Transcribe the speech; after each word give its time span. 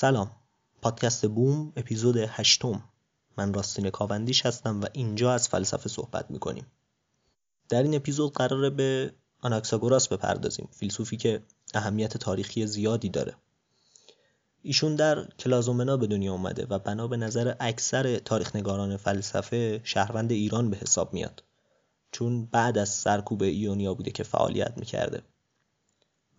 سلام. 0.00 0.30
پادکست 0.82 1.26
بوم 1.26 1.72
اپیزود 1.76 2.16
هشتم. 2.16 2.84
من 3.38 3.54
راستین 3.54 3.90
کاوندیش 3.90 4.46
هستم 4.46 4.80
و 4.80 4.86
اینجا 4.92 5.32
از 5.32 5.48
فلسفه 5.48 5.88
صحبت 5.88 6.30
می‌کنیم. 6.30 6.66
در 7.68 7.82
این 7.82 7.94
اپیزود 7.94 8.32
قراره 8.32 8.70
به 8.70 9.12
آناکساگوراس 9.40 10.08
بپردازیم 10.08 10.68
فیلسوفی 10.72 11.16
که 11.16 11.42
اهمیت 11.74 12.16
تاریخی 12.16 12.66
زیادی 12.66 13.08
داره. 13.08 13.34
ایشون 14.62 14.94
در 14.94 15.24
کلازومنا 15.24 15.96
به 15.96 16.06
دنیا 16.06 16.32
اومده 16.32 16.66
و 16.70 16.78
بنا 16.78 17.06
به 17.06 17.16
نظر 17.16 17.54
اکثر 17.60 18.18
تاریخنگاران 18.18 18.96
فلسفه 18.96 19.80
شهروند 19.84 20.32
ایران 20.32 20.70
به 20.70 20.76
حساب 20.76 21.14
میاد. 21.14 21.44
چون 22.12 22.46
بعد 22.46 22.78
از 22.78 22.88
سرکوب 22.88 23.42
ایونیا 23.42 23.94
بوده 23.94 24.10
که 24.10 24.22
فعالیت 24.22 24.72
می‌کرده. 24.76 25.22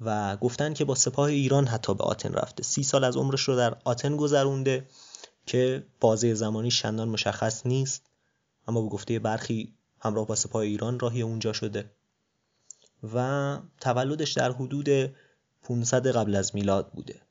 و 0.01 0.37
گفتن 0.37 0.73
که 0.73 0.85
با 0.85 0.95
سپاه 0.95 1.25
ایران 1.25 1.67
حتی 1.67 1.93
به 1.93 2.03
آتن 2.03 2.33
رفته. 2.33 2.63
سی 2.63 2.83
سال 2.83 3.03
از 3.03 3.17
عمرش 3.17 3.41
رو 3.41 3.55
در 3.55 3.77
آتن 3.83 4.17
گذرونده 4.17 4.87
که 5.45 5.85
بازه 5.99 6.33
زمانی 6.33 6.71
شندان 6.71 7.09
مشخص 7.09 7.65
نیست 7.65 8.03
اما 8.67 8.81
به 8.81 8.89
گفته 8.89 9.19
برخی 9.19 9.73
همراه 9.99 10.27
با 10.27 10.35
سپاه 10.35 10.61
ایران 10.61 10.99
راهی 10.99 11.21
اونجا 11.21 11.53
شده. 11.53 11.91
و 13.13 13.57
تولدش 13.81 14.31
در 14.31 14.51
حدود 14.51 14.89
500 15.61 16.07
قبل 16.07 16.35
از 16.35 16.55
میلاد 16.55 16.91
بوده. 16.91 17.21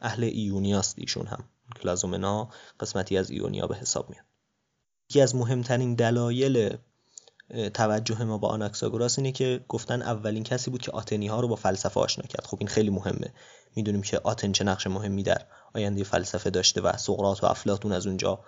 اهل 0.00 0.24
ایونیاست 0.24 0.94
ایشون 0.98 1.26
هم. 1.26 1.44
کلازومنا 1.82 2.50
قسمتی 2.80 3.16
از 3.16 3.30
ایونیا 3.30 3.66
به 3.66 3.76
حساب 3.76 4.10
میاد. 4.10 4.24
یکی 5.10 5.20
از 5.20 5.34
مهمترین 5.34 5.94
دلایل 5.94 6.76
توجه 7.74 8.24
ما 8.24 8.38
با 8.38 8.48
آناکساگوراس 8.48 9.18
اینه 9.18 9.32
که 9.32 9.64
گفتن 9.68 10.02
اولین 10.02 10.44
کسی 10.44 10.70
بود 10.70 10.82
که 10.82 10.90
آتنی 10.90 11.26
ها 11.26 11.40
رو 11.40 11.48
با 11.48 11.56
فلسفه 11.56 12.00
آشنا 12.00 12.24
کرد. 12.26 12.46
خب 12.46 12.56
این 12.60 12.68
خیلی 12.68 12.90
مهمه. 12.90 13.32
می‌دونیم 13.76 14.02
که 14.02 14.18
آتن 14.18 14.52
چه 14.52 14.64
نقش 14.64 14.86
مهمی 14.86 15.22
در 15.22 15.46
آینده 15.74 16.04
فلسفه 16.04 16.50
داشته 16.50 16.80
و 16.80 16.96
سقراط 16.96 17.42
و 17.42 17.46
افلاطون 17.46 17.92
از 17.92 18.06
اونجا 18.06 18.40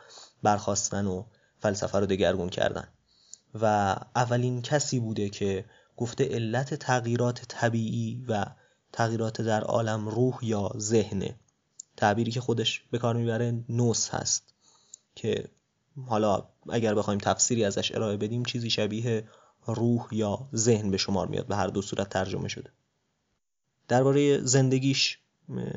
برخواستن 0.43 1.07
و 1.07 1.25
فلسفه 1.61 1.99
رو 1.99 2.07
دگرگون 2.07 2.49
کردن. 2.49 2.89
و 3.55 3.97
اولین 4.17 4.63
کسی 4.63 5.01
بوده 5.01 5.29
که 5.29 5.65
گفته 5.97 6.29
علت 6.29 6.75
تغییرات 6.75 7.43
طبیعی 7.49 8.25
و 8.29 8.47
تغییرات 8.93 9.41
در 9.41 9.63
عالم 9.63 10.09
روح 10.09 10.39
یا 10.43 10.73
ذهنه. 10.79 11.35
تعبیری 11.97 12.31
که 12.31 12.41
خودش 12.41 12.85
به 12.91 12.99
کار 12.99 13.17
می‌بره 13.17 13.65
نوس 13.69 14.09
هست 14.11 14.55
که 15.15 15.45
حالا 16.07 16.49
اگر 16.69 16.95
بخوایم 16.95 17.21
تفسیری 17.21 17.65
ازش 17.65 17.95
ارائه 17.95 18.17
بدیم 18.17 18.45
چیزی 18.45 18.71
شبیه 18.71 19.29
روح 19.67 20.09
یا 20.13 20.49
ذهن 20.55 20.91
به 20.91 20.97
شمار 20.97 21.27
میاد 21.27 21.47
به 21.47 21.57
هر 21.57 21.67
دو 21.67 21.83
صورت 21.83 22.09
ترجمه 22.09 22.49
شده. 22.49 22.71
درباره 23.89 24.45
زندگیش 24.45 25.19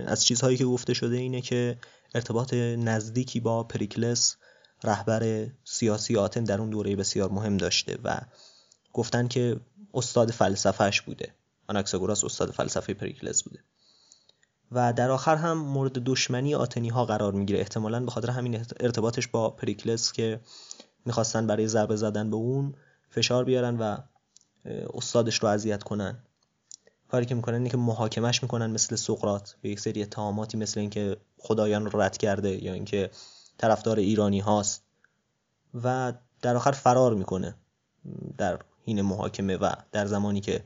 از 0.05 0.25
چیزهایی 0.25 0.57
که 0.57 0.65
گفته 0.65 0.93
شده 0.93 1.15
اینه 1.15 1.41
که 1.41 1.77
ارتباط 2.15 2.53
نزدیکی 2.53 3.39
با 3.39 3.63
پریکلس 3.63 4.37
رهبر 4.83 5.47
سیاسی 5.63 6.17
آتن 6.17 6.43
در 6.43 6.59
اون 6.59 6.69
دوره 6.69 6.95
بسیار 6.95 7.31
مهم 7.31 7.57
داشته 7.57 7.99
و 8.03 8.21
گفتن 8.93 9.27
که 9.27 9.59
استاد 9.93 10.31
فلسفهش 10.31 11.01
بوده. 11.01 11.33
آناکساگوراس 11.67 12.23
استاد 12.23 12.51
فلسفه 12.51 12.93
پریکلس 12.93 13.43
بوده. 13.43 13.59
و 14.75 14.93
در 14.93 15.11
آخر 15.11 15.35
هم 15.35 15.57
مورد 15.57 15.93
دشمنی 15.93 16.55
آتنی 16.55 16.89
ها 16.89 17.05
قرار 17.05 17.33
می‌گیره. 17.33 17.59
احتمالا 17.59 17.99
به 17.99 18.11
خاطر 18.11 18.29
همین 18.29 18.65
ارتباطش 18.79 19.27
با 19.27 19.49
پریکلس 19.49 20.11
که 20.11 20.39
می‌خواستن 21.05 21.47
برای 21.47 21.67
ضربه 21.67 21.95
زدن 21.95 22.29
به 22.29 22.35
اون 22.35 22.75
فشار 23.09 23.43
بیارن 23.43 23.77
و 23.77 23.97
استادش 24.93 25.35
رو 25.37 25.49
اذیت 25.49 25.83
کنن. 25.83 26.17
کاری 27.07 27.25
که 27.25 27.35
می‌کنن 27.35 27.55
اینه 27.55 27.69
که 27.69 27.77
محاکمش 27.77 28.43
می‌کنن 28.43 28.71
مثل 28.71 28.95
سقرات 28.95 29.55
به 29.61 29.69
یک 29.69 29.79
سری 29.79 30.01
اتهاماتی 30.01 30.57
مثل 30.57 30.79
اینکه 30.79 31.17
خدایان 31.37 31.85
رو 31.85 32.01
رد 32.01 32.17
کرده 32.17 32.63
یا 32.63 32.73
اینکه 32.73 33.09
طرفدار 33.57 33.99
ایرانی 33.99 34.39
هاست. 34.39 34.83
و 35.83 36.13
در 36.41 36.55
آخر 36.55 36.71
فرار 36.71 37.13
می‌کنه 37.13 37.55
در 38.37 38.59
این 38.85 39.01
محاکمه 39.01 39.57
و 39.57 39.73
در 39.91 40.05
زمانی 40.05 40.41
که 40.41 40.63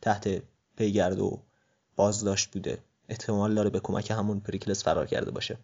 تحت 0.00 0.42
پیگرد 0.76 1.20
و 1.20 1.42
بازداشت 1.96 2.50
بوده. 2.50 2.78
احتمال 3.12 3.54
داره 3.54 3.70
به 3.70 3.80
کمک 3.80 4.10
همون 4.10 4.40
پریکلس 4.40 4.84
فرار 4.84 5.06
کرده 5.06 5.30
باشه. 5.30 5.58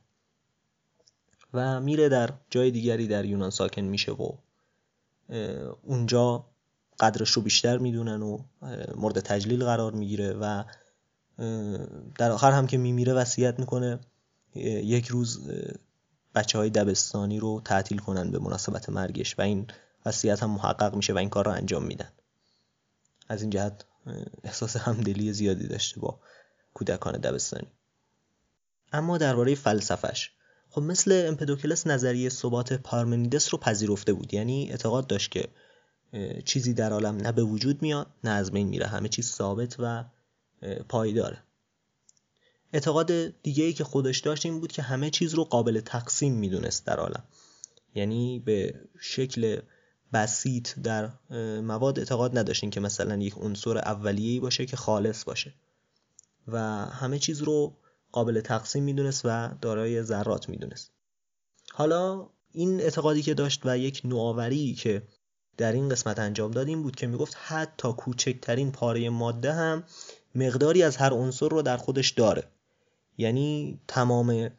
و 1.55 1.81
میره 1.81 2.09
در 2.09 2.31
جای 2.51 2.71
دیگری 2.71 3.07
در 3.07 3.25
یونان 3.25 3.51
ساکن 3.51 3.83
میشه 3.83 4.13
و 4.13 4.33
اونجا 5.83 6.47
قدرش 7.01 7.31
رو 7.31 7.43
بیشتر 7.43 7.79
می‌دونن 7.79 8.23
و 8.23 8.39
مورد 8.97 9.21
تجلیل 9.21 9.65
قرار 9.65 9.93
می‌گیره 9.93 10.33
و 10.33 10.65
در 12.19 12.31
آخر 12.31 12.53
هم 12.53 12.67
که 12.67 12.79
میمیره 12.79 13.13
وصیت 13.13 13.59
می‌کنه 13.59 13.99
یک 14.55 15.07
روز 15.07 15.51
بچه 16.35 16.59
های 16.59 16.71
دبستانی 16.71 17.41
رو 17.41 17.63
تعطیل 17.65 17.99
کنن 17.99 18.31
به 18.31 18.39
مناسبت 18.39 18.89
مرگش 18.89 19.39
و 19.39 19.43
این 19.43 19.67
وصیت 20.07 20.43
هم 20.43 20.51
محقق 20.51 20.95
میشه 20.95 21.13
و 21.13 21.19
این 21.19 21.29
کار 21.29 21.45
رو 21.45 21.51
انجام 21.51 21.85
میدن. 21.85 22.09
از 23.29 23.43
این 23.43 23.51
جهت 23.51 23.85
احساس 24.45 24.77
همدلی 24.77 25.33
زیادی 25.33 25.67
داشته 25.67 26.01
با 26.01 26.21
کودکان 26.79 27.13
دبستانی. 27.13 27.67
اما 28.93 29.19
درباره 29.19 29.55
فلسفش 29.55 30.31
خب 30.71 30.83
مثل 30.83 31.25
امپدوکلس 31.29 31.87
نظریه 31.87 32.29
ثبات 32.29 32.73
پارمنیدس 32.73 33.55
رو 33.55 33.59
پذیرفته 33.59 34.13
بود. 34.13 34.35
یعنی 34.35 34.71
اعتقاد 34.71 35.07
داشت 35.07 35.31
که 35.31 35.49
چیزی 36.45 36.75
در 36.75 36.93
عالم 36.93 37.17
نه 37.17 37.33
به 37.33 37.43
وجود 37.43 37.83
میاد 37.83 38.07
نه 38.25 38.31
از 38.31 38.51
بین 38.51 38.69
میره. 38.69 38.87
همه 38.87 39.09
چیز 39.09 39.31
ثابت 39.31 39.77
و 39.79 40.05
پایداره. 40.89 41.43
اعتقاد 42.73 43.13
دیگه 43.43 43.65
ای 43.65 43.73
که 43.73 43.85
خودش 43.85 44.19
داشت 44.19 44.47
این 44.47 44.61
بود 44.61 44.73
که 44.73 44.83
همه 44.83 45.11
چیز 45.11 45.35
رو 45.35 45.45
قابل 45.45 45.81
تقسیم 45.81 46.35
می‌دونست 46.35 46.87
در 46.87 46.97
عالم. 46.97 47.23
یعنی 47.95 48.39
به 48.39 48.75
شکل 49.01 49.61
بسیط 50.13 50.79
در 50.79 51.11
مواد 51.61 51.99
اعتقاد 51.99 52.39
نداشتین 52.39 52.71
که 52.71 52.81
مثلا 52.81 53.17
یک 53.17 53.35
عنصر 53.37 53.79
اولیه‌ای 53.79 54.41
باشه 54.41 54.67
که 54.67 54.77
خالص 54.77 55.25
باشه. 55.25 55.55
و 56.49 56.59
همه 56.87 57.19
چیز 57.19 57.43
رو 57.43 57.77
قابل 58.13 58.41
تقسیم 58.41 58.85
می‌دونست 58.85 59.21
و 59.25 59.51
دارای 59.61 60.03
ذرات 60.03 60.49
می‌دونست. 60.49 60.93
حالا 61.73 62.29
این 62.53 62.81
اعتقادی 62.81 63.23
که 63.23 63.35
داشت 63.35 63.61
و 63.65 63.79
یک 63.79 64.03
نوآوری 64.05 64.75
که 64.75 65.03
در 65.57 65.73
این 65.73 65.89
قسمت 65.89 66.19
انجام 66.19 66.51
داد 66.51 66.69
این 66.69 66.83
بود 66.83 66.97
که 66.97 67.07
می‌گفت 67.07 67.37
حتی 67.39 67.93
کوچکترین 67.93 68.73
پاره 68.73 69.11
ماده 69.11 69.53
هم 69.53 69.85
مقداری 70.35 70.83
از 70.83 70.97
هر 70.97 71.15
عنصر 71.15 71.49
رو 71.49 71.63
در 71.63 71.77
خودش 71.77 72.11
داره. 72.11 72.45
یعنی 73.19 73.81
تمام 73.89 74.51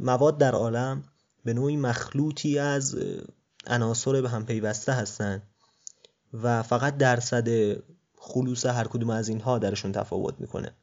مواد 0.00 0.38
در 0.38 0.52
عالم 0.52 1.04
به 1.44 1.52
نوعی 1.52 1.76
مخلوطی 1.76 2.58
از 2.58 2.96
عناصر 3.66 4.20
به 4.22 4.28
هم 4.28 4.46
پیوسته 4.46 4.92
هستند 4.92 5.42
و 6.32 6.62
فقط 6.62 6.96
درصد 6.96 7.76
خلوص 8.18 8.66
هر 8.66 8.84
کدوم 8.84 9.10
از 9.10 9.28
اینها 9.28 9.58
درشون 9.58 9.92
تفاوت 9.92 10.34
می‌کنه. 10.38 10.74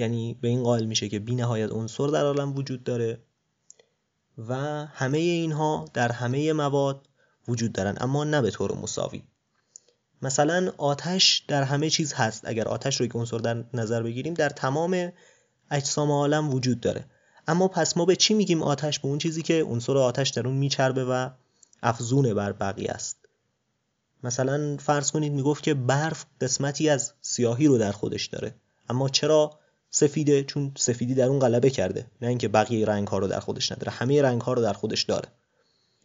یعنی 0.00 0.34
به 0.40 0.48
این 0.48 0.62
قائل 0.62 0.84
میشه 0.84 1.08
که 1.08 1.18
بی 1.18 1.34
نهایت 1.34 1.72
عنصر 1.72 2.06
در 2.06 2.24
عالم 2.24 2.56
وجود 2.56 2.84
داره 2.84 3.18
و 4.38 4.54
همه 4.86 5.18
اینها 5.18 5.84
در 5.94 6.12
همه 6.12 6.52
مواد 6.52 7.08
وجود 7.48 7.72
دارن 7.72 7.96
اما 8.00 8.24
نه 8.24 8.42
به 8.42 8.50
طور 8.50 8.76
مساوی. 8.76 9.22
مثلا 10.22 10.72
آتش 10.78 11.44
در 11.48 11.62
همه 11.62 11.90
چیز 11.90 12.12
هست. 12.12 12.42
اگر 12.44 12.68
آتش 12.68 12.96
رو 12.96 13.06
یک 13.06 13.12
عنصر 13.14 13.38
در 13.38 13.64
نظر 13.74 14.02
بگیریم 14.02 14.34
در 14.34 14.48
تمام 14.48 15.12
اجسام 15.70 16.10
عالم 16.10 16.54
وجود 16.54 16.80
داره. 16.80 17.04
اما 17.48 17.68
پس 17.68 17.96
ما 17.96 18.04
به 18.04 18.16
چی 18.16 18.34
میگیم 18.34 18.62
آتش؟ 18.62 18.98
به 18.98 19.08
اون 19.08 19.18
چیزی 19.18 19.42
که 19.42 19.64
عنصر 19.64 19.98
آتش 19.98 20.28
در 20.28 20.46
اون 20.46 20.56
میچربه 20.56 21.04
و 21.04 21.30
افزونه 21.82 22.34
بر 22.34 22.52
بقیه 22.52 22.90
است. 22.90 23.16
مثلا 24.24 24.76
فرض 24.76 25.10
کنید 25.10 25.32
می‌گفت 25.32 25.62
که 25.62 25.74
برف 25.74 26.24
قسمتی 26.40 26.88
از 26.88 27.12
سیاهی 27.20 27.66
رو 27.66 27.78
در 27.78 27.92
خودش 27.92 28.26
داره. 28.26 28.54
اما 28.88 29.08
چرا 29.08 29.59
سفیده 29.90 30.44
چون 30.44 30.72
سفیدی 30.76 31.14
در 31.14 31.26
اون 31.26 31.38
غلبه 31.38 31.70
کرده. 31.70 32.06
نه 32.22 32.28
اینکه 32.28 32.48
بقیه 32.48 32.86
رنگ 32.86 33.08
ها 33.08 33.18
رو 33.18 33.28
در 33.28 33.40
خودش 33.40 33.72
نداره. 33.72 33.92
همه 33.92 34.22
رنگ 34.22 34.40
ها 34.40 34.52
رو 34.52 34.62
در 34.62 34.72
خودش 34.72 35.02
داره. 35.02 35.28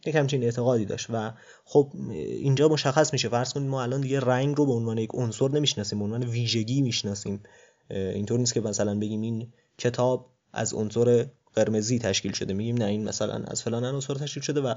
یک 0.06 0.14
همچین 0.14 0.42
اعتقادی 0.42 0.84
داشت 0.84 1.06
و 1.10 1.32
خب 1.64 1.92
اینجا 2.18 2.68
مشخص 2.68 3.12
میشه. 3.12 3.28
فرض 3.28 3.52
کنید 3.52 3.68
ما 3.68 3.82
الان 3.82 4.00
دیگه 4.00 4.20
رنگ 4.20 4.56
رو 4.56 4.66
به 4.66 4.72
عنوان 4.72 4.98
یک 4.98 5.10
عنصر 5.14 5.48
نمی‌شناسیم 5.48 5.98
به 5.98 6.04
عنوان 6.04 6.22
ویژگی 6.24 6.82
می‌شناسیم. 6.82 7.42
اینطور 7.90 8.38
نیست 8.38 8.54
که 8.54 8.60
مثلا 8.60 8.98
بگیم 8.98 9.20
این 9.20 9.52
کتاب 9.78 10.30
از 10.52 10.74
عنصر 10.74 11.26
قرمزی 11.54 11.98
تشکیل 11.98 12.32
شده. 12.32 12.54
میگیم 12.54 12.76
نه 12.76 12.84
این 12.84 13.04
مثلا 13.04 13.44
از 13.46 13.62
فلان 13.62 13.84
عنصر 13.84 14.14
تشکیل 14.14 14.42
شده 14.42 14.60
و 14.60 14.74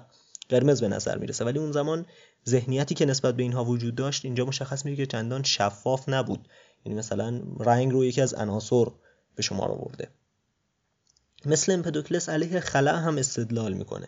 قرمز 0.50 0.82
به 0.82 0.88
نظر 0.88 1.18
می‌رسه. 1.18 1.46
ولی 1.46 1.60
اون 1.60 1.72
زمان 1.72 2.06
ذهنیتی 2.50 2.96
که 2.96 3.06
نسبت 3.06 3.36
به 3.36 3.44
اینها 3.44 3.66
وجود 3.66 3.96
داشت 3.96 4.26
اینجا 4.26 4.46
مشخص 4.46 4.86
میشه 4.86 4.96
که 4.96 5.06
چندان 5.06 5.44
شفاف 5.44 6.10
نبود. 6.10 6.48
یعنی 6.86 7.00
مثلا 7.00 7.42
رنگ 7.60 7.92
رو 7.92 8.06
یکی 8.06 8.22
از 8.22 8.34
عناصر 8.34 8.86
به 9.36 9.44
شما 9.44 9.64
آورده 9.66 10.08
مثل 11.46 11.72
امپدوکلس 11.72 12.30
علیه 12.30 12.60
خلع 12.60 12.96
هم 12.96 13.18
استدلال 13.18 13.74
می‌کنه. 13.74 14.08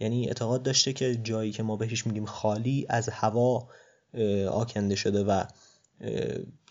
یعنی 0.00 0.26
اعتقاد 0.26 0.62
داشته 0.62 0.92
که 0.92 1.16
جایی 1.16 1.52
که 1.52 1.62
ما 1.62 1.76
بهش 1.76 2.06
میگیم 2.06 2.24
خالی 2.24 2.86
از 2.88 3.08
هوا 3.08 3.68
آکنده 4.50 4.94
شده 4.94 5.24
و 5.24 5.44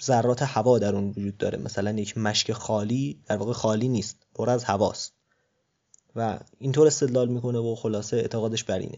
ذرات 0.03 0.41
هوا 0.41 0.79
در 0.79 0.95
اون 0.95 1.09
وجود 1.09 1.37
داره. 1.37 1.57
مثلا 1.57 1.91
یک 1.91 2.17
مشک 2.17 2.51
خالی 2.51 3.21
در 3.25 3.37
واقع 3.37 3.53
خالی 3.53 3.87
نیست 3.87 4.17
پر 4.33 4.49
از 4.49 4.63
هواست. 4.63 5.13
و 6.15 6.39
اینطور 6.59 6.87
استدلال 6.87 7.29
می‌کنه 7.29 7.59
و 7.59 7.75
خلاصه 7.75 8.17
اعتقادش 8.17 8.63
بر 8.63 8.79
اینه. 8.79 8.97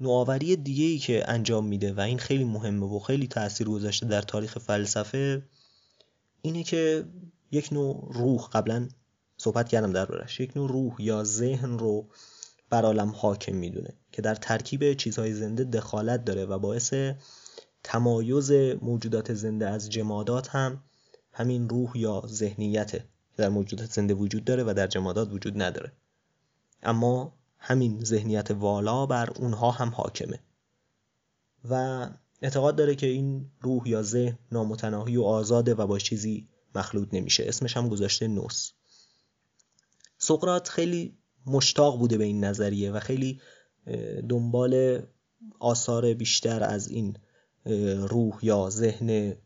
نوآوری 0.00 0.56
دیگه 0.56 0.84
ای 0.84 0.98
که 0.98 1.30
انجام 1.30 1.66
میده 1.66 1.92
و 1.92 2.00
این 2.00 2.18
خیلی 2.18 2.44
مهمه 2.44 2.86
و 2.86 2.98
خیلی 2.98 3.26
تاثیر 3.26 3.68
گذاشته 3.68 4.06
در 4.06 4.22
تاریخ 4.22 4.58
فلسفه 4.58 5.42
اینه 6.42 6.62
که 6.62 7.04
یک 7.50 7.72
نوع 7.72 8.08
روح 8.12 8.48
قبلا 8.52 8.88
صحبت 9.36 9.68
کردم 9.68 9.92
دربارش 9.92 10.40
یک 10.40 10.56
نوع 10.56 10.68
روح 10.68 10.94
یا 10.98 11.24
ذهن 11.24 11.78
رو 11.78 12.08
بر 12.70 12.84
عالم 12.84 13.08
حاکم 13.16 13.56
می‌دونه 13.56 13.94
که 14.12 14.22
در 14.22 14.34
ترکیب 14.34 14.92
چیزهای 14.92 15.34
زنده 15.34 15.64
دخالت 15.64 16.24
داره 16.24 16.44
و 16.44 16.58
باعث 16.58 16.94
تمایز 17.84 18.52
موجودات 18.82 19.34
زنده 19.34 19.68
از 19.68 19.90
جمادات 19.90 20.48
هم 20.48 20.82
همین 21.32 21.68
روح 21.68 21.98
یا 21.98 22.22
ذهنیته 22.26 23.04
در 23.36 23.48
موجودات 23.48 23.92
زنده 23.92 24.14
وجود 24.14 24.44
داره 24.44 24.64
و 24.64 24.74
در 24.76 24.86
جمادات 24.86 25.32
وجود 25.32 25.62
نداره. 25.62 25.92
اما 26.82 27.37
همین 27.58 28.04
ذهنیت 28.04 28.50
والا 28.50 29.06
بر 29.06 29.30
اونها 29.30 29.70
هم 29.70 29.88
حاکمه. 29.88 30.40
و 31.70 32.06
اعتقاد 32.42 32.76
داره 32.76 32.94
که 32.94 33.06
این 33.06 33.50
روح 33.60 33.88
یا 33.88 34.02
ذهن 34.02 34.38
نامتناهی 34.52 35.16
و 35.16 35.22
آزاده 35.22 35.74
و 35.74 35.86
با 35.86 35.98
چیزی 35.98 36.48
مخلوط 36.74 37.08
نمیشه. 37.12 37.44
اسمش 37.46 37.76
هم 37.76 37.88
گذاشته 37.88 38.28
نوس. 38.28 38.72
سقرات 40.18 40.68
خیلی 40.68 41.18
مشتاق 41.46 41.98
بوده 41.98 42.18
به 42.18 42.24
این 42.24 42.44
نظریه 42.44 42.92
و 42.92 43.00
خیلی 43.00 43.40
دنبال 44.28 45.02
آثار 45.58 46.14
بیشتر 46.14 46.62
از 46.62 46.88
این 46.88 47.16
روح 48.08 48.38
یا 48.42 48.70
ذهن 48.70 49.36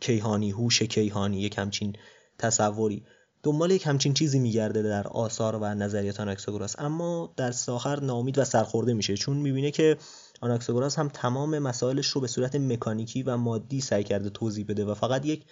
کیهانی 0.00 0.50
هوش 0.50 0.82
کیهانی 0.82 1.40
یک 1.40 1.58
همچین 1.58 1.96
تصوری. 2.38 3.04
دنبال 3.46 3.70
یک 3.70 3.86
همچین 3.86 4.14
چیزی 4.14 4.38
میگرده 4.38 4.82
در 4.82 5.08
آثار 5.08 5.56
و 5.56 5.64
نظریات 5.64 6.20
آناکساگوراس. 6.20 6.74
اما 6.78 7.34
در 7.36 7.50
ساخر 7.50 8.00
نامید 8.00 8.38
و 8.38 8.44
سرخورده 8.44 8.94
میشه 8.94 9.16
چون 9.16 9.36
می‌بینه 9.36 9.70
که 9.70 9.96
آناکساگوراس 10.40 10.98
هم 10.98 11.08
تمام 11.08 11.58
مسائلش 11.58 12.06
رو 12.06 12.20
به 12.20 12.26
صورت 12.26 12.56
مکانیکی 12.56 13.22
و 13.22 13.36
مادی 13.36 13.80
سعی 13.80 14.04
کرده 14.04 14.30
توضیح 14.30 14.64
بده 14.68 14.84
و 14.84 14.94
فقط 14.94 15.26
یک 15.26 15.44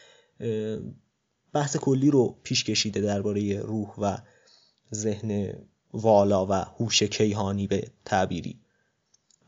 بحث 1.52 1.76
کلی 1.76 2.10
رو 2.10 2.36
پیش 2.42 2.64
کشیده 2.64 3.00
درباره 3.00 3.60
روح 3.60 3.94
و 3.98 4.16
ذهن 4.94 5.52
والا 5.92 6.46
و 6.46 6.52
هوش 6.52 7.02
کیهانی 7.02 7.66
به 7.66 7.88
تعبیری. 8.04 8.60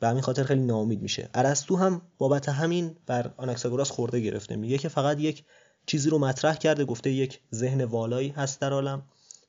به 0.01 0.09
همین 0.09 0.23
خاطر 0.23 0.45
خیلی 0.45 0.63
ناامید 0.63 1.03
میشه. 1.03 1.31
ارسطو 1.35 1.77
هم 1.77 2.03
بابت 2.19 2.49
همین 2.49 2.97
بر 3.07 3.35
آناکساگوراس 3.37 3.91
خورده 3.91 4.21
گرفته. 4.21 4.57
میگه 4.57 4.79
که 4.79 4.89
فقط 4.89 5.21
یک 5.21 5.45
چیزی 5.87 6.11
رو 6.11 6.19
مطرح 6.19 6.57
کرده 6.57 6.85
گفته 6.85 7.11
یک 7.11 7.41
ذهن 7.55 7.85
والایی 7.85 8.29
هست 8.29 8.61
در 8.61 8.73
عالم 8.73 9.03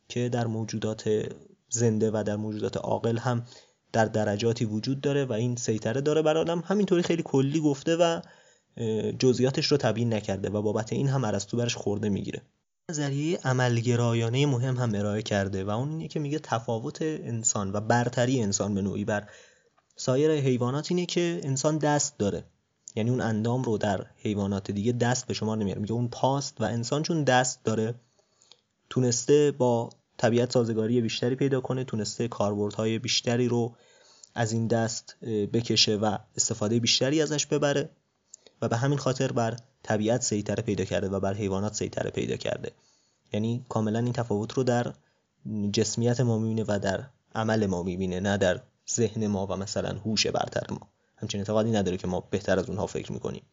که 0.10 0.30
در 0.30 0.48
موجودات 0.48 1.30
زنده 1.70 2.12
و 2.12 2.24
در 2.26 2.36
موجودات 2.36 2.78
عاقل 2.78 3.18
هم 3.18 3.46
در 3.94 4.06
درجاتی 4.06 4.66
وجود 4.66 5.02
داره 5.02 5.26
و 5.26 5.34
این 5.34 5.56
سیطره 5.56 6.02
داره 6.02 6.22
بر 6.22 6.38
عالم. 6.38 6.64
همینطوری 6.66 7.02
خیلی 7.02 7.24
کلی 7.24 7.60
گفته 7.60 7.96
و 7.96 8.22
جزئیاتش 9.20 9.66
رو 9.66 9.78
تبیین 9.78 10.14
نکرده 10.14 10.50
و 10.50 10.62
بابت 10.62 10.94
این 10.94 11.08
هم 11.08 11.24
ارسطو 11.24 11.58
برش 11.58 11.76
خورده 11.76 12.10
می‌گیره. 12.10 12.42
نظریه 12.92 13.40
عملگرایانه 13.44 14.46
مهم 14.46 14.78
هم 14.78 14.96
ارائه 14.96 15.22
کرده 15.22 15.64
و 15.64 15.70
اون 15.70 15.90
اینه 15.90 16.08
که 16.08 16.20
میگه 16.20 16.40
تفاوت 16.40 17.02
انسان 17.02 17.74
و 17.74 17.82
برتری 17.82 18.42
انسان 18.42 18.76
به 18.76 18.82
نوعی 18.82 19.06
بر 19.06 19.30
سایر 19.96 20.32
حیوانات 20.32 20.92
اینه 20.92 21.06
که 21.06 21.42
انسان 21.44 21.78
دست 21.78 22.18
داره. 22.18 22.44
یعنی 22.98 23.10
اون 23.10 23.22
اندام 23.22 23.64
رو 23.64 23.78
در 23.78 24.06
حیوانات 24.18 24.72
دیگه 24.72 24.92
دست 24.92 25.28
به 25.28 25.34
شما 25.34 25.56
نمیاره. 25.56 25.82
میگه 25.82 25.94
اون 25.94 26.08
پاست 26.08 26.62
و 26.62 26.64
انسان 26.64 27.04
چون 27.04 27.24
دست 27.24 27.64
داره 27.64 27.96
تونسته 28.90 29.52
با 29.52 29.90
طبیعت 30.18 30.54
سازگاری 30.54 31.02
بیشتری 31.02 31.36
پیدا 31.36 31.62
کنه 31.62 31.84
تونسته 31.84 32.28
کاربردهای 32.28 33.00
بیشتری 33.00 33.48
رو 33.48 33.76
از 34.36 34.52
این 34.52 34.68
دست 34.68 35.16
بکشه 35.54 35.96
و 35.96 36.18
استفاده 36.36 36.80
بیشتری 36.80 37.22
ازش 37.22 37.46
ببره 37.46 37.90
و 38.62 38.68
به 38.68 38.78
همین 38.78 38.98
خاطر 38.98 39.32
بر 39.32 39.58
طبیعت 39.84 40.22
سیطره 40.22 40.64
پیدا 40.64 40.84
کرده 40.84 41.10
و 41.10 41.20
بر 41.20 41.34
حیوانات 41.34 41.74
سیطره 41.74 42.10
پیدا 42.10 42.36
کرده. 42.36 42.72
یعنی 43.34 43.66
کاملا 43.70 44.00
این 44.00 44.14
تفاوت 44.14 44.54
رو 44.54 44.64
در 44.64 44.94
جسمیت 45.72 46.20
ما 46.20 46.40
می‌بینه 46.40 46.64
و 46.68 46.80
در 46.80 47.04
عمل 47.36 47.66
ما 47.66 47.84
می‌بینه 47.84 48.20
نه 48.20 48.38
در 48.38 48.62
ذهن 48.92 49.28
ما 49.28 49.48
و 49.48 49.56
مثلا 49.56 49.98
هوش 49.98 50.28
برتر 50.28 50.74
ما. 50.74 50.97
همچین 51.18 51.42
اعتقادی 51.42 51.72
نداره 51.72 51.98
که 51.98 52.08
ما 52.08 52.20
بهتر 52.20 52.60
از 52.60 52.70
اونها 52.70 52.88
فکر 52.88 53.12
می‌کنیم. 53.12 53.44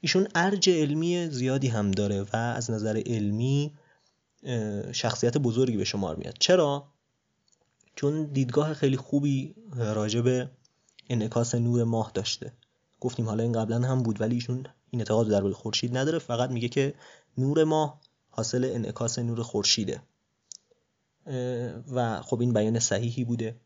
ایشون 0.00 0.28
ارج 0.34 0.70
علمی 0.70 1.28
زیادی 1.30 1.68
هم 1.68 1.90
داره 1.90 2.22
و 2.22 2.36
از 2.36 2.70
نظر 2.70 3.02
علمی 3.06 3.74
شخصیت 4.92 5.38
بزرگی 5.38 5.76
به 5.76 5.84
شمار 5.84 6.16
میاد. 6.16 6.36
چرا؟ 6.38 6.88
چون 7.96 8.24
دیدگاه 8.24 8.74
خیلی 8.74 8.96
خوبی 8.96 9.54
راجع 9.76 10.20
به 10.20 10.50
انعکاس 11.08 11.54
نور 11.54 11.84
ماه 11.84 12.10
داشته. 12.14 12.52
گفتیم 13.00 13.26
حالا 13.26 13.42
این 13.42 13.52
قبلا 13.52 13.80
هم 13.88 14.02
بود 14.02 14.20
ولی 14.20 14.34
ایشون 14.34 14.66
این 14.90 15.00
اعتقاد 15.00 15.28
در 15.28 15.40
مورد 15.40 15.54
خورشید 15.54 15.96
نداره 15.96 16.18
فقط 16.18 16.50
میگه 16.50 16.68
که 16.68 16.94
نور 17.38 17.64
ماه 17.64 18.00
حاصل 18.30 18.70
انعکاس 18.74 19.18
نور 19.18 19.42
خورشیده. 19.42 20.02
و 21.92 22.22
خب 22.22 22.40
این 22.40 22.52
بیان 22.52 22.78
صحیحی 22.78 23.24
بوده. 23.24 23.56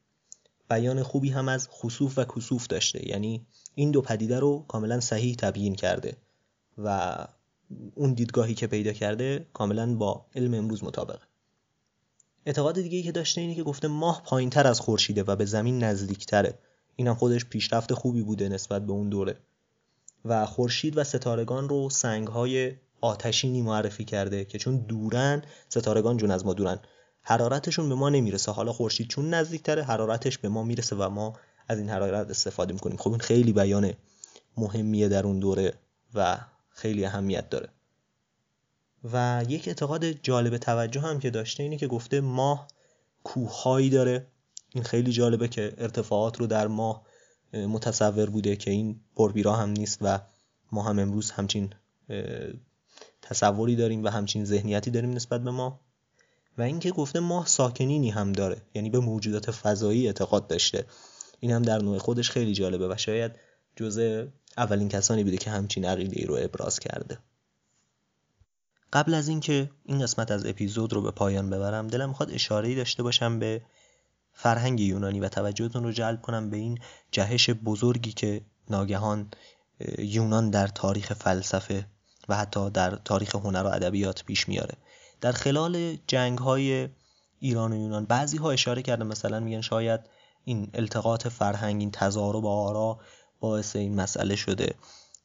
بیان 0.74 1.02
خوبی 1.02 1.30
هم 1.30 1.48
از 1.48 1.68
خصوف 1.70 2.18
و 2.18 2.24
کسوف 2.24 2.66
داشته. 2.66 3.08
یعنی 3.08 3.46
این 3.74 3.90
دو 3.90 4.02
پدیده 4.02 4.38
رو 4.38 4.64
کاملا 4.68 5.00
صحیح 5.00 5.34
تبیین 5.34 5.74
کرده 5.74 6.16
و 6.78 7.16
اون 7.94 8.14
دیدگاهی 8.14 8.54
که 8.54 8.66
پیدا 8.66 8.92
کرده 8.92 9.46
کاملا 9.52 9.94
با 9.94 10.26
علم 10.34 10.54
امروز 10.54 10.84
مطابقه 10.84 11.22
اعتقاد 12.46 12.74
دیگه 12.74 13.02
که 13.02 13.12
داشته 13.12 13.40
اینه 13.40 13.54
که 13.54 13.62
گفته 13.62 13.88
ماه 13.88 14.22
پایین 14.26 14.50
تر 14.50 14.66
از 14.66 14.80
خورشیده 14.80 15.22
و 15.22 15.36
به 15.36 15.44
زمین 15.44 15.84
نزدیکتره. 15.84 16.58
این 16.96 17.08
هم 17.08 17.14
خودش 17.14 17.44
پیشرفت 17.44 17.94
خوبی 17.94 18.22
بوده 18.22 18.48
نسبت 18.48 18.86
به 18.86 18.92
اون 18.92 19.08
دوره. 19.08 19.36
و 20.24 20.46
خورشید 20.46 20.96
و 20.96 21.04
ستارگان 21.04 21.68
رو 21.68 21.90
سنگ 21.90 22.28
های 22.28 22.72
آتشینی 23.00 23.62
معرفی 23.62 24.04
کرده 24.04 24.44
که 24.44 24.58
چون 24.58 24.76
دورن 24.76 25.42
ستارگان 25.68 26.16
جون 26.16 26.30
از 26.30 26.46
ما 26.46 26.54
دورن. 26.54 26.78
حرارتشون 27.24 27.88
به 27.88 27.94
ما 27.94 28.10
نمی‌رسه. 28.10 28.52
حالا 28.52 28.72
خورشید 28.72 29.08
چون 29.08 29.34
نزدیکتره 29.34 29.82
حرارتش 29.82 30.38
به 30.38 30.48
ما 30.48 30.62
می‌رسه 30.62 30.96
و 30.96 31.08
ما 31.08 31.32
از 31.68 31.78
این 31.78 31.88
حرارت 31.88 32.30
استفاده 32.30 32.72
می‌کنیم. 32.72 32.96
خب 32.96 33.10
این 33.10 33.20
خیلی 33.20 33.52
بیان 33.52 33.92
مهمیه 34.56 35.08
در 35.08 35.26
اون 35.26 35.38
دوره 35.38 35.74
و 36.14 36.38
خیلی 36.68 37.04
اهمیت 37.04 37.50
داره. 37.50 37.68
و 39.12 39.44
یک 39.48 39.68
اعتقاد 39.68 40.04
جالب 40.04 40.56
توجه 40.56 41.00
هم 41.00 41.18
که 41.18 41.30
داشته 41.30 41.62
اینه 41.62 41.76
که 41.76 41.86
گفته 41.86 42.20
ماه 42.20 42.68
کوههایی 43.24 43.90
داره. 43.90 44.26
این 44.74 44.84
خیلی 44.84 45.12
جالبه 45.12 45.48
که 45.48 45.74
ارتفاعات 45.78 46.40
رو 46.40 46.46
در 46.46 46.66
ماه 46.66 47.02
متصور 47.52 48.30
بوده 48.30 48.56
که 48.56 48.70
این 48.70 49.00
پربیرا 49.16 49.52
هم 49.52 49.70
نیست 49.70 49.98
و 50.02 50.18
ما 50.72 50.82
هم 50.82 50.98
امروز 50.98 51.30
همچین 51.30 51.72
تصوری 53.22 53.76
داریم 53.76 54.04
و 54.04 54.08
همچین 54.08 54.44
ذهنیتی 54.44 54.90
داریم 54.90 55.10
نسبت 55.10 55.44
به 55.44 55.50
ما 55.50 55.80
و 56.58 56.62
اینکه 56.62 56.90
گفته 56.90 57.20
ماه 57.20 57.46
ساکنینی 57.46 58.10
هم 58.10 58.32
داره 58.32 58.62
یعنی 58.74 58.90
به 58.90 58.98
موجودات 58.98 59.50
فضایی 59.50 60.06
اعتقاد 60.06 60.46
داشته. 60.46 60.84
این 61.40 61.50
هم 61.50 61.62
در 61.62 61.78
نوع 61.78 61.98
خودش 61.98 62.30
خیلی 62.30 62.52
جالبه 62.52 62.88
و 62.88 62.94
شاید 62.96 63.32
جزء 63.76 64.24
اولین 64.56 64.88
کسانی 64.88 65.24
بوده 65.24 65.36
که 65.36 65.50
همچین 65.50 65.84
عقیده 65.84 66.20
ای 66.20 66.26
رو 66.26 66.36
ابراز 66.40 66.78
کرده. 66.78 67.18
قبل 68.92 69.14
از 69.14 69.28
اینکه 69.28 69.70
این 69.84 70.02
قسمت 70.02 70.30
از 70.30 70.46
اپیزود 70.46 70.92
رو 70.92 71.02
به 71.02 71.10
پایان 71.10 71.50
ببرم 71.50 71.88
دلم 71.88 72.08
می‌خواد 72.08 72.30
اشاره 72.30 72.74
داشته 72.74 73.02
باشم 73.02 73.38
به 73.38 73.62
فرهنگ 74.32 74.80
یونانی 74.80 75.20
و 75.20 75.28
توجهتون 75.28 75.84
رو 75.84 75.92
جلب 75.92 76.22
کنم 76.22 76.50
به 76.50 76.56
این 76.56 76.78
جهش 77.10 77.50
بزرگی 77.50 78.12
که 78.12 78.40
ناگهان 78.70 79.30
یونان 79.98 80.50
در 80.50 80.66
تاریخ 80.66 81.12
فلسفه 81.12 81.86
و 82.28 82.36
حتی 82.36 82.70
در 82.70 82.90
تاریخ 82.90 83.34
هنر 83.34 83.62
و 83.64 83.66
ادبیات 83.66 84.24
پیش 84.24 84.48
میاره. 84.48 84.74
در 85.24 85.32
خلال 85.32 85.96
جنگ 86.06 86.38
های 86.38 86.88
ایران 87.38 87.72
و 87.72 87.76
یونان 87.76 88.04
بعضی 88.04 88.36
ها 88.36 88.50
اشاره 88.50 88.82
کردن 88.82 89.06
مثلا 89.06 89.40
میگن 89.40 89.60
شاید 89.60 90.00
این 90.44 90.70
التقاط 90.74 91.28
فرهنگ 91.28 91.80
این 91.80 91.90
تضارب 91.90 92.46
آرا 92.46 93.00
باعث 93.40 93.76
این 93.76 93.94
مسئله 93.94 94.36
شده 94.36 94.74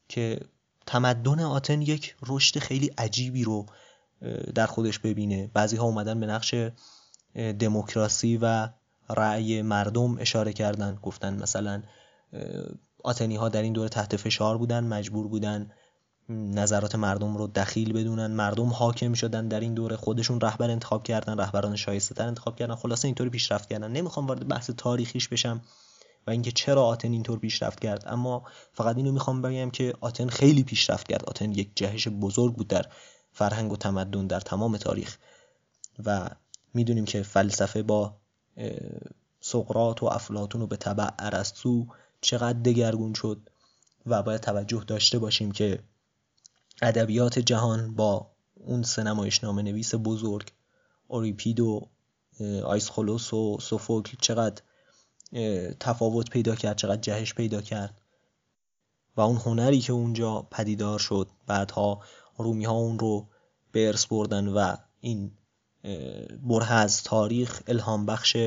که 0.10 0.40
تمدن 0.86 1.40
آتن 1.40 1.82
یک 1.82 2.16
رشد 2.28 2.60
خیلی 2.60 2.92
عجیبی 2.98 3.44
رو 3.44 3.66
در 4.56 4.66
خودش 4.66 5.00
ببینه. 5.00 5.52
بعضی 5.54 5.78
ها 5.78 5.86
اومدن 5.86 6.20
به 6.20 6.26
نقش 6.26 6.56
دموکراسی 7.36 8.40
و 8.42 8.70
رأی 9.10 9.62
مردم 9.62 10.18
اشاره 10.18 10.54
کردن. 10.54 11.00
گفتن 11.02 11.42
مثلا 11.44 11.84
آتنی 13.04 13.36
ها 13.36 13.50
در 13.50 13.62
این 13.62 13.74
دوره 13.74 13.90
تحت 13.90 14.16
فشار 14.16 14.58
بودن 14.58 14.84
مجبور 14.84 15.28
بودن 15.28 15.72
نظرات 16.30 16.96
مردم 16.96 17.38
رو 17.38 17.48
دخیل 17.48 17.94
بدونن. 17.94 18.28
مردم 18.28 18.70
حاکم 18.70 19.14
شدن 19.14 19.48
در 19.48 19.60
این 19.60 19.74
دوره. 19.74 19.96
خودشون 19.96 20.42
رهبر 20.42 20.72
انتخاب 20.72 21.04
کردن 21.04 21.40
رهبران 21.40 21.76
شایسته 21.76 22.16
تر 22.16 22.28
انتخاب 22.28 22.56
کردن. 22.56 22.76
خلاصه 22.76 23.08
اینطوری 23.08 23.30
پیشرفت 23.30 23.70
کردن. 23.70 23.92
نمی‌خوام 23.92 24.28
وارد 24.28 24.48
بحث 24.48 24.70
تاریخیش 24.70 25.28
بشم 25.28 25.62
و 26.28 26.32
اینکه 26.32 26.52
چرا 26.52 26.86
آتن 26.86 27.12
اینطور 27.12 27.40
پیشرفت 27.40 27.80
کرد. 27.80 28.04
اما 28.08 28.44
فقط 28.74 28.98
اینو 28.98 29.12
می‌خوام 29.12 29.42
بگم 29.42 29.70
که 29.70 29.94
آتن 30.02 30.28
خیلی 30.28 30.64
پیشرفت 30.64 31.08
کرد. 31.08 31.26
آتن 31.26 31.52
یک 31.52 31.72
جهش 31.76 32.08
بزرگ 32.08 32.56
بود 32.56 32.68
در 32.68 32.86
فرهنگ 33.32 33.72
و 33.72 33.78
تمدن 33.78 34.28
در 34.28 34.40
تمام 34.40 34.78
تاریخ. 34.78 35.18
و 36.06 36.30
می‌دونیم 36.74 37.06
که 37.06 37.24
فلسفه 37.24 37.84
با 37.84 38.18
سقرات 39.42 40.04
و 40.04 40.06
افلاتون 40.06 40.62
و 40.62 40.68
به 40.68 40.76
طبع 40.76 41.10
ارسطو 41.20 41.88
چقدر 42.22 42.60
دگرگون 42.60 43.14
شد 43.14 43.50
و 44.06 44.24
باید 44.24 44.42
توجه 44.42 44.84
داشته 44.88 45.20
باشیم 45.20 45.52
که 45.52 45.80
ادبیات 46.82 47.40
جهان 47.40 47.96
با 47.96 48.32
اون 48.56 48.84
سه 48.84 49.04
نویس 49.04 49.96
بزرگ 49.96 50.52
اوریپید 51.08 51.60
و 51.60 51.90
آیسخولوس 52.64 53.34
و 53.34 53.58
سوفوکل 53.62 54.18
چقدر 54.22 54.62
تفاوت 55.80 56.30
پیدا 56.30 56.56
کرد 56.56 56.78
چقدر 56.78 57.02
جهش 57.02 57.34
پیدا 57.34 57.62
کرد. 57.62 58.02
و 59.18 59.22
اون 59.22 59.38
هنری 59.38 59.80
که 59.80 59.94
اونجا 59.94 60.48
پدیدار 60.52 61.00
شد 61.00 61.28
بعدها 61.48 62.02
رومی 62.38 62.66
ها 62.66 62.74
اون 62.74 63.00
رو 63.00 63.28
به 63.72 63.96
بردن 64.10 64.48
و 64.48 64.76
این 65.00 65.32
بره 66.44 66.72
از 66.72 67.04
تاریخ 67.04 67.62
الهام 67.68 68.06
بخش 68.06 68.38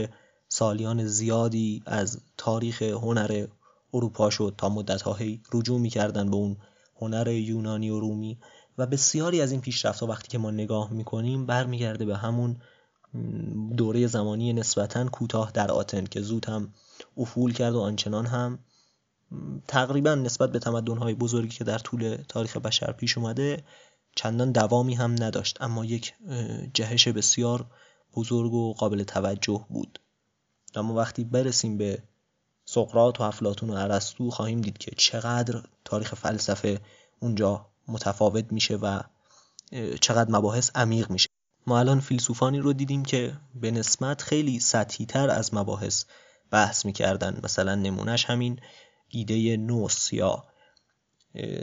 سالیان 0.48 1.06
زیادی 1.06 1.82
از 1.86 2.20
تاریخ 2.36 2.82
هنر 2.82 3.46
اروپا 3.94 4.30
شد 4.30 4.54
تا 4.58 4.68
مدت 4.68 5.02
هایی 5.02 5.42
رجوع 5.52 5.80
می‌کردن 5.80 6.30
به 6.30 6.36
اون 6.36 6.56
هنر 7.02 7.28
یونانی 7.28 7.90
و 7.90 8.00
رومی 8.00 8.38
و 8.78 8.86
بسیاری 8.86 9.40
از 9.40 9.52
این 9.52 9.60
پیشرفت 9.60 10.00
ها 10.00 10.06
وقتی 10.06 10.28
که 10.28 10.38
ما 10.38 10.50
نگاه 10.50 10.92
می‌کنیم 10.92 11.46
برمیگرده 11.46 12.04
به 12.04 12.16
همون 12.16 12.56
دوره 13.76 14.06
زمانی 14.06 14.52
نسبتا 14.52 15.08
کوتاه 15.08 15.50
در 15.52 15.70
آتن 15.70 16.04
که 16.04 16.20
زود 16.20 16.44
هم 16.44 16.72
افول 17.16 17.52
کرد 17.52 17.74
و 17.74 17.80
آنچنان 17.80 18.26
هم 18.26 18.58
تقریبا 19.68 20.14
نسبت 20.14 20.52
به 20.52 20.58
تمدن‌های 20.58 21.14
بزرگی 21.14 21.56
که 21.56 21.64
در 21.64 21.78
طول 21.78 22.16
تاریخ 22.28 22.56
بشر 22.56 22.92
پیش 22.92 23.18
اومده 23.18 23.64
چندان 24.16 24.52
دوامی 24.52 24.94
هم 24.94 25.12
نداشت 25.12 25.62
اما 25.62 25.84
یک 25.84 26.14
جهش 26.74 27.08
بسیار 27.08 27.66
بزرگ 28.16 28.52
و 28.52 28.72
قابل 28.72 29.02
توجه 29.02 29.66
بود. 29.68 30.00
اما 30.74 30.94
وقتی 30.94 31.24
برسیم 31.24 31.78
به 31.78 32.02
سقراط 32.74 33.20
و 33.20 33.22
افلاتون 33.22 33.70
و 33.70 33.74
ارسطو 33.74 34.30
خواهیم 34.30 34.60
دید 34.60 34.78
که 34.78 34.90
چقدر 34.96 35.62
تاریخ 35.84 36.14
فلسفه 36.14 36.80
اونجا 37.20 37.66
متفاوت 37.88 38.52
میشه 38.52 38.76
و 38.76 39.00
چقدر 40.00 40.30
مباحث 40.30 40.70
عمیق 40.74 41.10
میشه. 41.10 41.28
ما 41.66 41.78
الان 41.78 42.00
فیلسوفانی 42.00 42.58
رو 42.58 42.72
دیدیم 42.72 43.04
که 43.04 43.32
به 43.54 43.70
نسبت 43.70 44.22
خیلی 44.22 44.60
سطحی 44.60 45.06
تر 45.06 45.30
از 45.30 45.54
مباحث 45.54 46.04
بحث 46.50 46.84
می‌کردن. 46.84 47.40
مثلا 47.44 47.74
نمونهش 47.74 48.24
همین 48.24 48.60
ایده 49.08 49.56
نوس 49.56 50.12
یا 50.12 50.44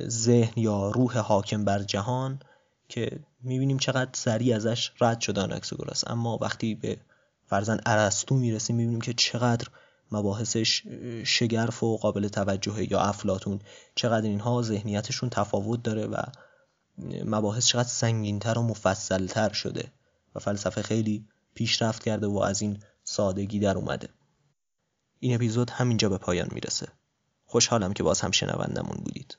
ذهن 0.08 0.54
یا 0.56 0.89
روح 0.89 1.18
حاکم 1.18 1.66
بر 1.66 1.84
جهان 1.84 2.39
که 2.89 3.20
می‌بینیم 3.42 3.78
چقدر 3.78 4.12
سریع 4.13 4.56
ازش 4.56 4.92
رد 5.01 5.22
شد 5.22 5.39
آناکساگوراس 5.39 6.08
اما 6.08 6.38
وقتی 6.42 6.75
به 6.75 6.98
فرزن 7.48 7.80
ارسطو 7.86 8.36
می‌رسیم 8.36 8.75
می‌بینیم 8.75 9.01
که 9.01 9.13
چقدر 9.13 9.68
مباحثش 10.12 10.84
شگرف 11.24 11.84
و 11.84 11.98
قابل 11.98 12.28
توجهه 12.28 12.92
یا 12.92 13.00
افلاتون 13.00 13.60
چقدر 13.96 14.28
اینها 14.28 14.62
ذهنیتشون 14.62 15.30
تفاوت 15.30 15.84
داره 15.84 16.06
و 16.06 16.22
مباحث 17.25 17.66
چقدر 17.66 17.88
سنگینتر 17.88 18.58
و 18.58 18.62
مفصلتر 18.62 19.54
شده 19.54 19.92
و 20.36 20.39
فلسفه 20.39 20.82
خیلی 20.82 21.25
پیشرفت 21.54 22.04
کرده 22.04 22.28
و 22.28 22.38
از 22.38 22.62
این 22.62 22.80
سادگی 23.04 23.60
در 23.60 23.78
اومده. 23.78 24.10
این 25.20 25.36
اپیزود 25.36 25.70
همینجا 25.70 26.10
به 26.10 26.18
پایان 26.18 26.48
می‌رسه. 26.51 26.88
خوشحالم 27.46 27.94
که 27.94 28.04
باز 28.04 28.22
هم 28.22 28.32
شنوندمون 28.32 28.98
بودید. 29.04 29.38